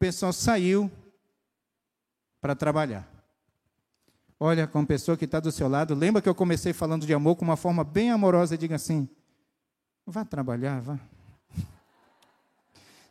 [0.00, 0.90] pessoal saiu
[2.40, 3.06] para trabalhar.
[4.42, 5.94] Olha com a pessoa que está do seu lado.
[5.94, 9.06] Lembra que eu comecei falando de amor com uma forma bem amorosa diga assim:
[10.06, 10.98] vá trabalhar, vá.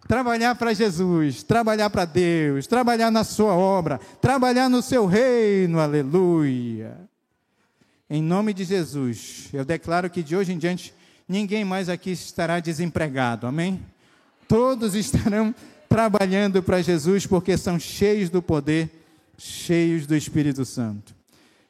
[0.07, 7.07] Trabalhar para Jesus, trabalhar para Deus, trabalhar na sua obra, trabalhar no seu reino, aleluia.
[8.09, 10.95] Em nome de Jesus, eu declaro que de hoje em diante
[11.27, 13.79] ninguém mais aqui estará desempregado, amém?
[14.47, 15.53] Todos estarão
[15.89, 18.89] trabalhando para Jesus porque são cheios do poder,
[19.37, 21.15] cheios do Espírito Santo.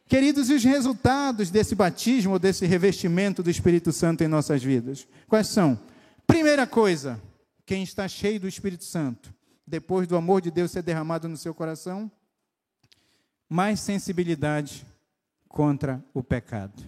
[0.06, 5.08] Queridos, e os resultados desse batismo, desse revestimento do Espírito Santo em nossas vidas?
[5.28, 5.80] Quais são?
[6.28, 7.22] Primeira coisa,
[7.66, 9.34] quem está cheio do Espírito Santo,
[9.66, 12.12] depois do amor de Deus ser derramado no seu coração,
[13.48, 14.86] mais sensibilidade
[15.48, 16.84] contra o pecado.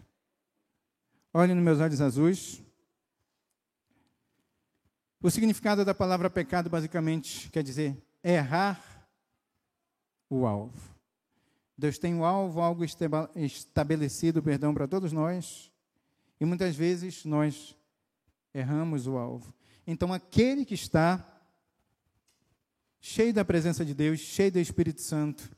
[1.34, 2.62] Olhe nos meus olhos azuis.
[5.24, 9.08] O significado da palavra pecado basicamente quer dizer errar
[10.28, 10.96] o alvo.
[11.78, 12.84] Deus tem um alvo, algo
[13.36, 15.72] estabelecido, perdão, para todos nós,
[16.40, 17.78] e muitas vezes nós
[18.52, 19.54] erramos o alvo.
[19.86, 21.24] Então, aquele que está
[23.00, 25.52] cheio da presença de Deus, cheio do Espírito Santo,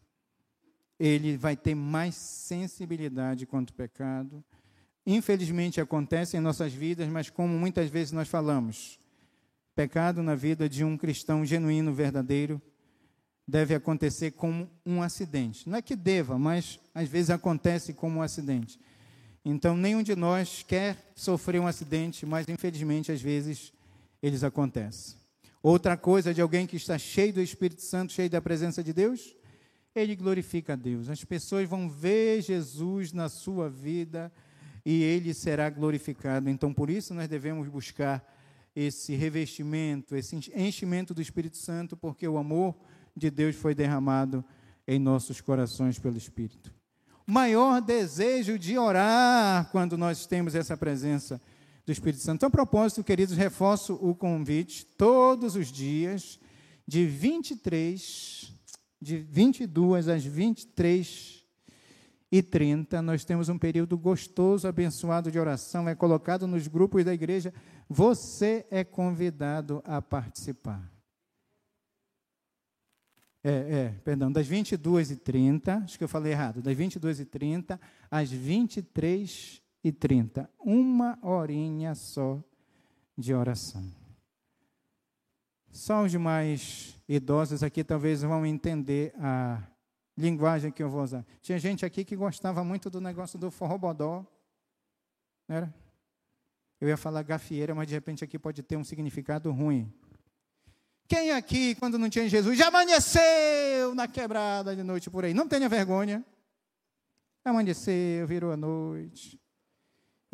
[0.99, 4.43] ele vai ter mais sensibilidade quanto ao pecado.
[5.05, 8.99] Infelizmente acontece em nossas vidas, mas como muitas vezes nós falamos,
[9.75, 12.61] pecado na vida de um cristão genuíno, verdadeiro,
[13.47, 15.67] deve acontecer como um acidente.
[15.69, 18.79] Não é que deva, mas às vezes acontece como um acidente.
[19.43, 23.73] Então, nenhum de nós quer sofrer um acidente, mas infelizmente às vezes
[24.21, 25.17] eles acontecem.
[25.61, 29.35] Outra coisa de alguém que está cheio do Espírito Santo, cheio da presença de Deus,
[29.95, 31.09] ele glorifica a Deus.
[31.09, 34.31] As pessoas vão ver Jesus na sua vida
[34.85, 36.49] e ele será glorificado.
[36.49, 38.32] Então, por isso, nós devemos buscar
[38.75, 42.75] esse revestimento, esse enchimento do Espírito Santo, porque o amor
[43.15, 44.43] de Deus foi derramado
[44.87, 46.73] em nossos corações pelo Espírito.
[47.25, 51.41] Maior desejo de orar quando nós temos essa presença
[51.85, 52.37] do Espírito Santo.
[52.37, 56.39] Então, a propósito, queridos, reforço o convite todos os dias,
[56.87, 58.53] de 23
[59.03, 61.42] de 22 às 23
[62.33, 67.13] e 30, nós temos um período gostoso, abençoado de oração, é colocado nos grupos da
[67.13, 67.53] igreja.
[67.87, 70.91] Você é convidado a participar.
[73.43, 77.25] É, é, perdão, das 22 e 30, acho que eu falei errado, das 22 e
[77.25, 82.43] 30 às 23 e 30, uma horinha só
[83.15, 83.85] de oração.
[85.71, 89.61] Só os demais idosos aqui talvez vão entender a
[90.17, 91.25] linguagem que eu vou usar.
[91.41, 94.25] Tinha gente aqui que gostava muito do negócio do forrobodó.
[95.47, 95.73] Não era?
[96.79, 99.91] Eu ia falar gafieira, mas de repente aqui pode ter um significado ruim.
[101.07, 105.33] Quem aqui, quando não tinha Jesus, já amanheceu na quebrada de noite por aí?
[105.33, 106.25] Não tenha vergonha.
[107.43, 109.42] Amanheceu, virou a noite.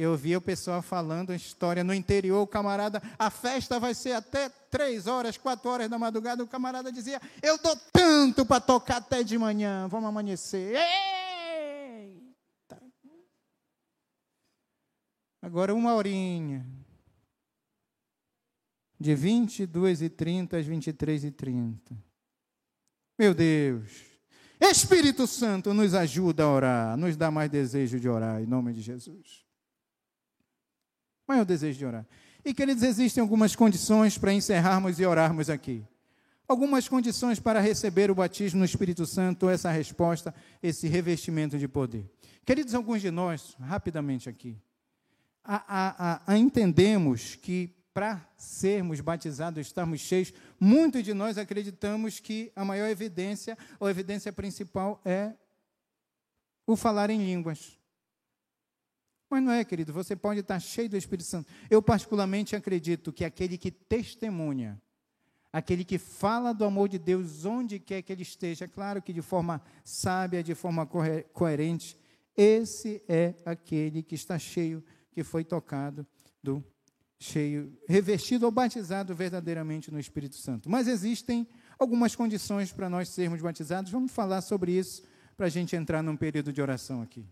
[0.02, 4.14] Eu via o pessoal falando a história no interior, o camarada, a festa vai ser
[4.14, 6.42] até três horas, quatro horas da madrugada.
[6.42, 10.74] O camarada dizia: Eu dou tanto para tocar até de manhã, vamos amanhecer.
[10.74, 12.82] Eita!
[15.42, 16.66] Agora uma horinha.
[18.98, 21.94] De 22 e 30 às 23 e 30.
[23.18, 24.06] Meu Deus.
[24.62, 28.82] Espírito Santo nos ajuda a orar, nos dá mais desejo de orar, em nome de
[28.82, 29.49] Jesus.
[31.30, 32.08] Qual é o desejo de orar?
[32.44, 35.86] E, queridos, existem algumas condições para encerrarmos e orarmos aqui.
[36.48, 42.10] Algumas condições para receber o batismo no Espírito Santo, essa resposta, esse revestimento de poder.
[42.44, 44.58] Queridos, alguns de nós, rapidamente aqui,
[45.44, 52.52] a, a, a entendemos que para sermos batizados, estarmos cheios, muitos de nós acreditamos que
[52.56, 55.34] a maior evidência, ou a evidência principal, é
[56.66, 57.79] o falar em línguas.
[59.30, 61.48] Mas não é, querido, você pode estar cheio do Espírito Santo.
[61.70, 64.82] Eu, particularmente, acredito que aquele que testemunha,
[65.54, 69.22] aquele que fala do amor de Deus onde quer que ele esteja, claro que de
[69.22, 70.88] forma sábia, de forma
[71.32, 71.98] coerente,
[72.36, 76.08] esse é aquele que está cheio, que foi tocado
[76.42, 76.64] do
[77.20, 80.70] cheio, revestido ou batizado verdadeiramente no Espírito Santo.
[80.70, 83.92] Mas existem algumas condições para nós sermos batizados.
[83.92, 85.04] Vamos falar sobre isso
[85.36, 87.28] para a gente entrar num período de oração aqui.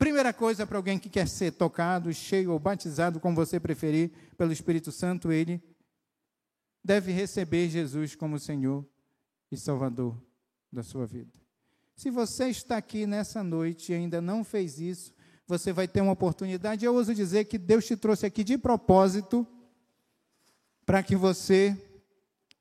[0.00, 4.50] Primeira coisa para alguém que quer ser tocado, cheio ou batizado, como você preferir, pelo
[4.50, 5.62] Espírito Santo, ele
[6.82, 8.82] deve receber Jesus como Senhor
[9.52, 10.16] e Salvador
[10.72, 11.30] da sua vida.
[11.94, 15.12] Se você está aqui nessa noite e ainda não fez isso,
[15.46, 16.82] você vai ter uma oportunidade.
[16.82, 19.46] Eu ouso dizer que Deus te trouxe aqui de propósito
[20.86, 21.76] para que você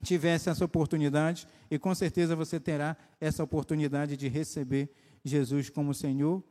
[0.03, 6.43] tivesse essa oportunidade e com certeza você terá essa oportunidade de receber Jesus como Senhor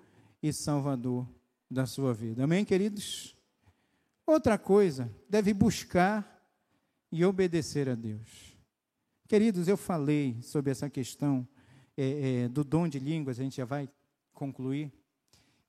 [0.43, 1.29] e Salvador
[1.71, 2.45] da sua vida.
[2.45, 3.37] Amém, queridos?
[4.27, 6.39] Outra coisa, deve buscar
[7.11, 8.57] e obedecer a Deus.
[9.27, 11.47] Queridos, eu falei sobre essa questão
[11.97, 13.89] é, é, do dom de línguas, a gente já vai
[14.33, 14.93] concluir.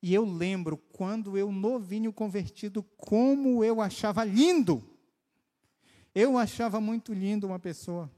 [0.02, 4.84] E eu lembro quando eu, novinho convertido, como eu achava lindo.
[6.16, 8.10] Eu achava muito lindo uma pessoa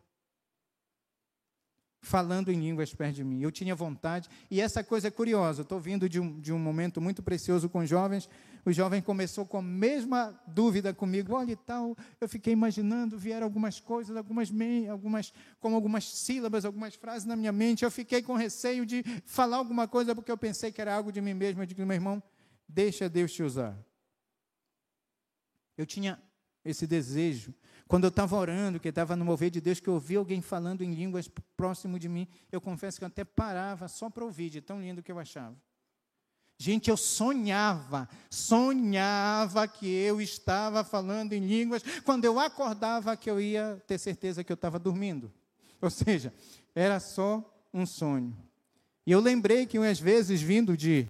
[2.01, 3.41] falando em línguas perto de mim.
[3.41, 5.61] Eu tinha vontade, e essa coisa é curiosa.
[5.61, 8.27] Estou vindo de um, de um momento muito precioso com jovens.
[8.65, 11.35] O jovem começou com a mesma dúvida comigo.
[11.35, 14.51] Olha e tal, eu fiquei imaginando, vieram algumas coisas, algumas,
[14.89, 17.85] algumas, como algumas sílabas, algumas frases na minha mente.
[17.85, 21.21] Eu fiquei com receio de falar alguma coisa porque eu pensei que era algo de
[21.21, 21.61] mim mesmo.
[21.61, 22.21] Eu digo, meu irmão,
[22.67, 23.77] deixa Deus te usar.
[25.77, 26.19] Eu tinha
[26.65, 27.53] esse desejo
[27.91, 30.81] quando eu estava orando, que estava no mover de Deus, que eu ouvi alguém falando
[30.81, 34.61] em línguas próximo de mim, eu confesso que eu até parava só para ouvir, de
[34.61, 35.57] tão lindo que eu achava.
[36.57, 43.41] Gente, eu sonhava, sonhava que eu estava falando em línguas, quando eu acordava que eu
[43.41, 45.29] ia ter certeza que eu estava dormindo.
[45.81, 46.33] Ou seja,
[46.73, 48.33] era só um sonho.
[49.05, 51.07] E eu lembrei que às vezes vindo de,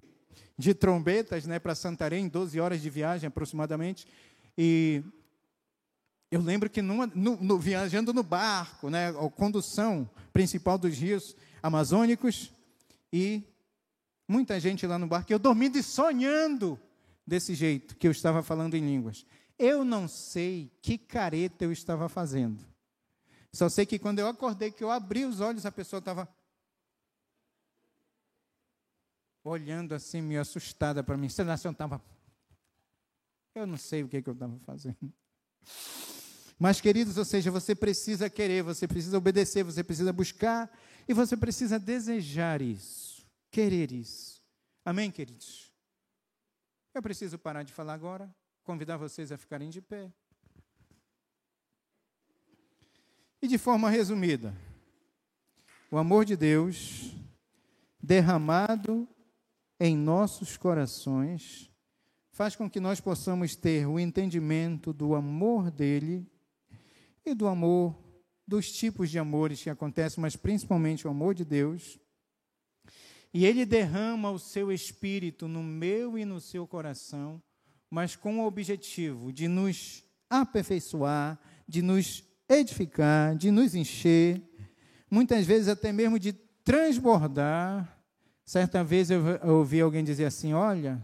[0.58, 4.04] de trombetas né, para Santarém, 12 horas de viagem aproximadamente,
[4.58, 5.04] e
[6.32, 11.36] eu lembro que numa, no, no, viajando no barco, né, a condução principal dos rios
[11.62, 12.50] amazônicos,
[13.12, 13.44] e
[14.26, 16.80] muita gente lá no barco, eu dormindo e sonhando
[17.26, 19.26] desse jeito, que eu estava falando em línguas.
[19.58, 22.64] Eu não sei que careta eu estava fazendo.
[23.52, 26.26] Só sei que quando eu acordei, que eu abri os olhos, a pessoa estava
[29.44, 31.28] olhando assim, meio assustada para mim.
[31.28, 32.02] Você nasceu, estava.
[33.54, 35.12] Eu não sei o que, que eu estava fazendo.
[36.62, 40.70] Mas, queridos, ou seja, você precisa querer, você precisa obedecer, você precisa buscar
[41.08, 44.40] e você precisa desejar isso, querer isso.
[44.84, 45.72] Amém, queridos?
[46.94, 48.32] Eu preciso parar de falar agora,
[48.62, 50.08] convidar vocês a ficarem de pé.
[53.42, 54.56] E de forma resumida,
[55.90, 57.12] o amor de Deus
[58.00, 59.08] derramado
[59.80, 61.72] em nossos corações
[62.30, 66.30] faz com que nós possamos ter o entendimento do amor dele
[67.24, 67.96] e do amor,
[68.46, 71.98] dos tipos de amores que acontecem, mas principalmente o amor de Deus.
[73.32, 77.42] E Ele derrama o seu espírito no meu e no seu coração,
[77.90, 84.42] mas com o objetivo de nos aperfeiçoar, de nos edificar, de nos encher,
[85.10, 86.32] muitas vezes até mesmo de
[86.64, 87.98] transbordar.
[88.44, 91.02] Certa vez eu ouvi alguém dizer assim: Olha,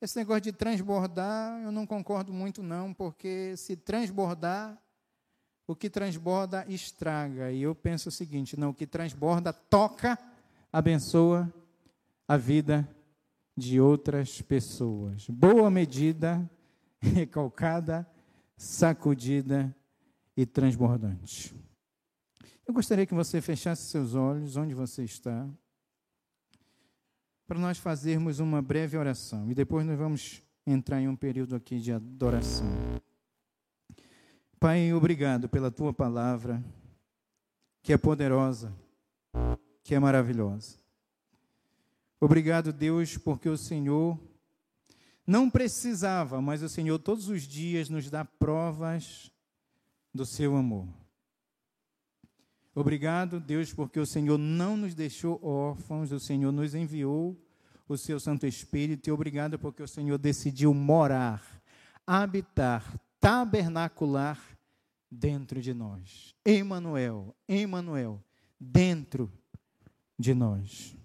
[0.00, 4.78] esse negócio de transbordar eu não concordo muito, não, porque se transbordar
[5.66, 7.50] o que transborda estraga.
[7.50, 10.18] E eu penso o seguinte: não, o que transborda toca,
[10.72, 11.52] abençoa
[12.26, 12.88] a vida
[13.56, 15.28] de outras pessoas.
[15.28, 16.48] Boa medida,
[17.00, 18.06] recalcada,
[18.56, 19.74] sacudida
[20.36, 21.54] e transbordante.
[22.66, 25.46] Eu gostaria que você fechasse seus olhos onde você está,
[27.46, 31.78] para nós fazermos uma breve oração e depois nós vamos entrar em um período aqui
[31.78, 32.66] de adoração.
[34.64, 36.64] Pai, obrigado pela tua palavra,
[37.82, 38.74] que é poderosa,
[39.82, 40.78] que é maravilhosa.
[42.18, 44.18] Obrigado, Deus, porque o Senhor
[45.26, 49.30] não precisava, mas o Senhor todos os dias nos dá provas
[50.14, 50.88] do seu amor.
[52.74, 57.38] Obrigado, Deus, porque o Senhor não nos deixou órfãos, o Senhor nos enviou
[57.86, 61.42] o seu Santo Espírito, e obrigado porque o Senhor decidiu morar,
[62.06, 64.53] habitar, tabernacular
[65.10, 66.34] dentro de nós.
[66.44, 68.22] Emmanuel, Emmanuel,
[68.58, 69.32] dentro
[70.18, 70.96] de nós.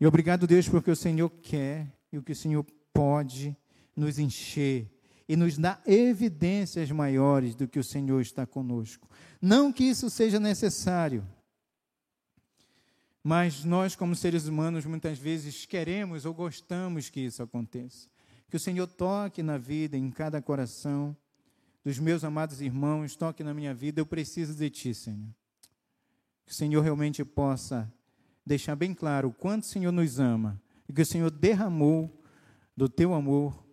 [0.00, 3.56] E obrigado, Deus, porque o Senhor quer e o que o Senhor pode
[3.96, 4.90] nos encher
[5.28, 9.08] e nos dá evidências maiores do que o Senhor está conosco.
[9.40, 11.26] Não que isso seja necessário,
[13.22, 18.06] mas nós, como seres humanos, muitas vezes queremos ou gostamos que isso aconteça.
[18.50, 21.16] Que o Senhor toque na vida, em cada coração,
[21.84, 25.28] dos meus amados irmãos, toque na minha vida, eu preciso de Ti, Senhor.
[26.46, 27.92] Que o Senhor realmente possa
[28.44, 32.10] deixar bem claro o quanto o Senhor nos ama e que o Senhor derramou
[32.76, 33.64] do Teu amor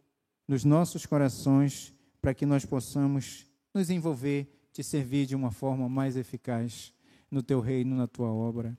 [0.48, 6.18] nos nossos corações para que nós possamos nos envolver, te servir de uma forma mais
[6.18, 6.94] eficaz
[7.30, 8.78] no Teu reino, na Tua obra,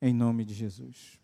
[0.00, 1.19] em nome de Jesus.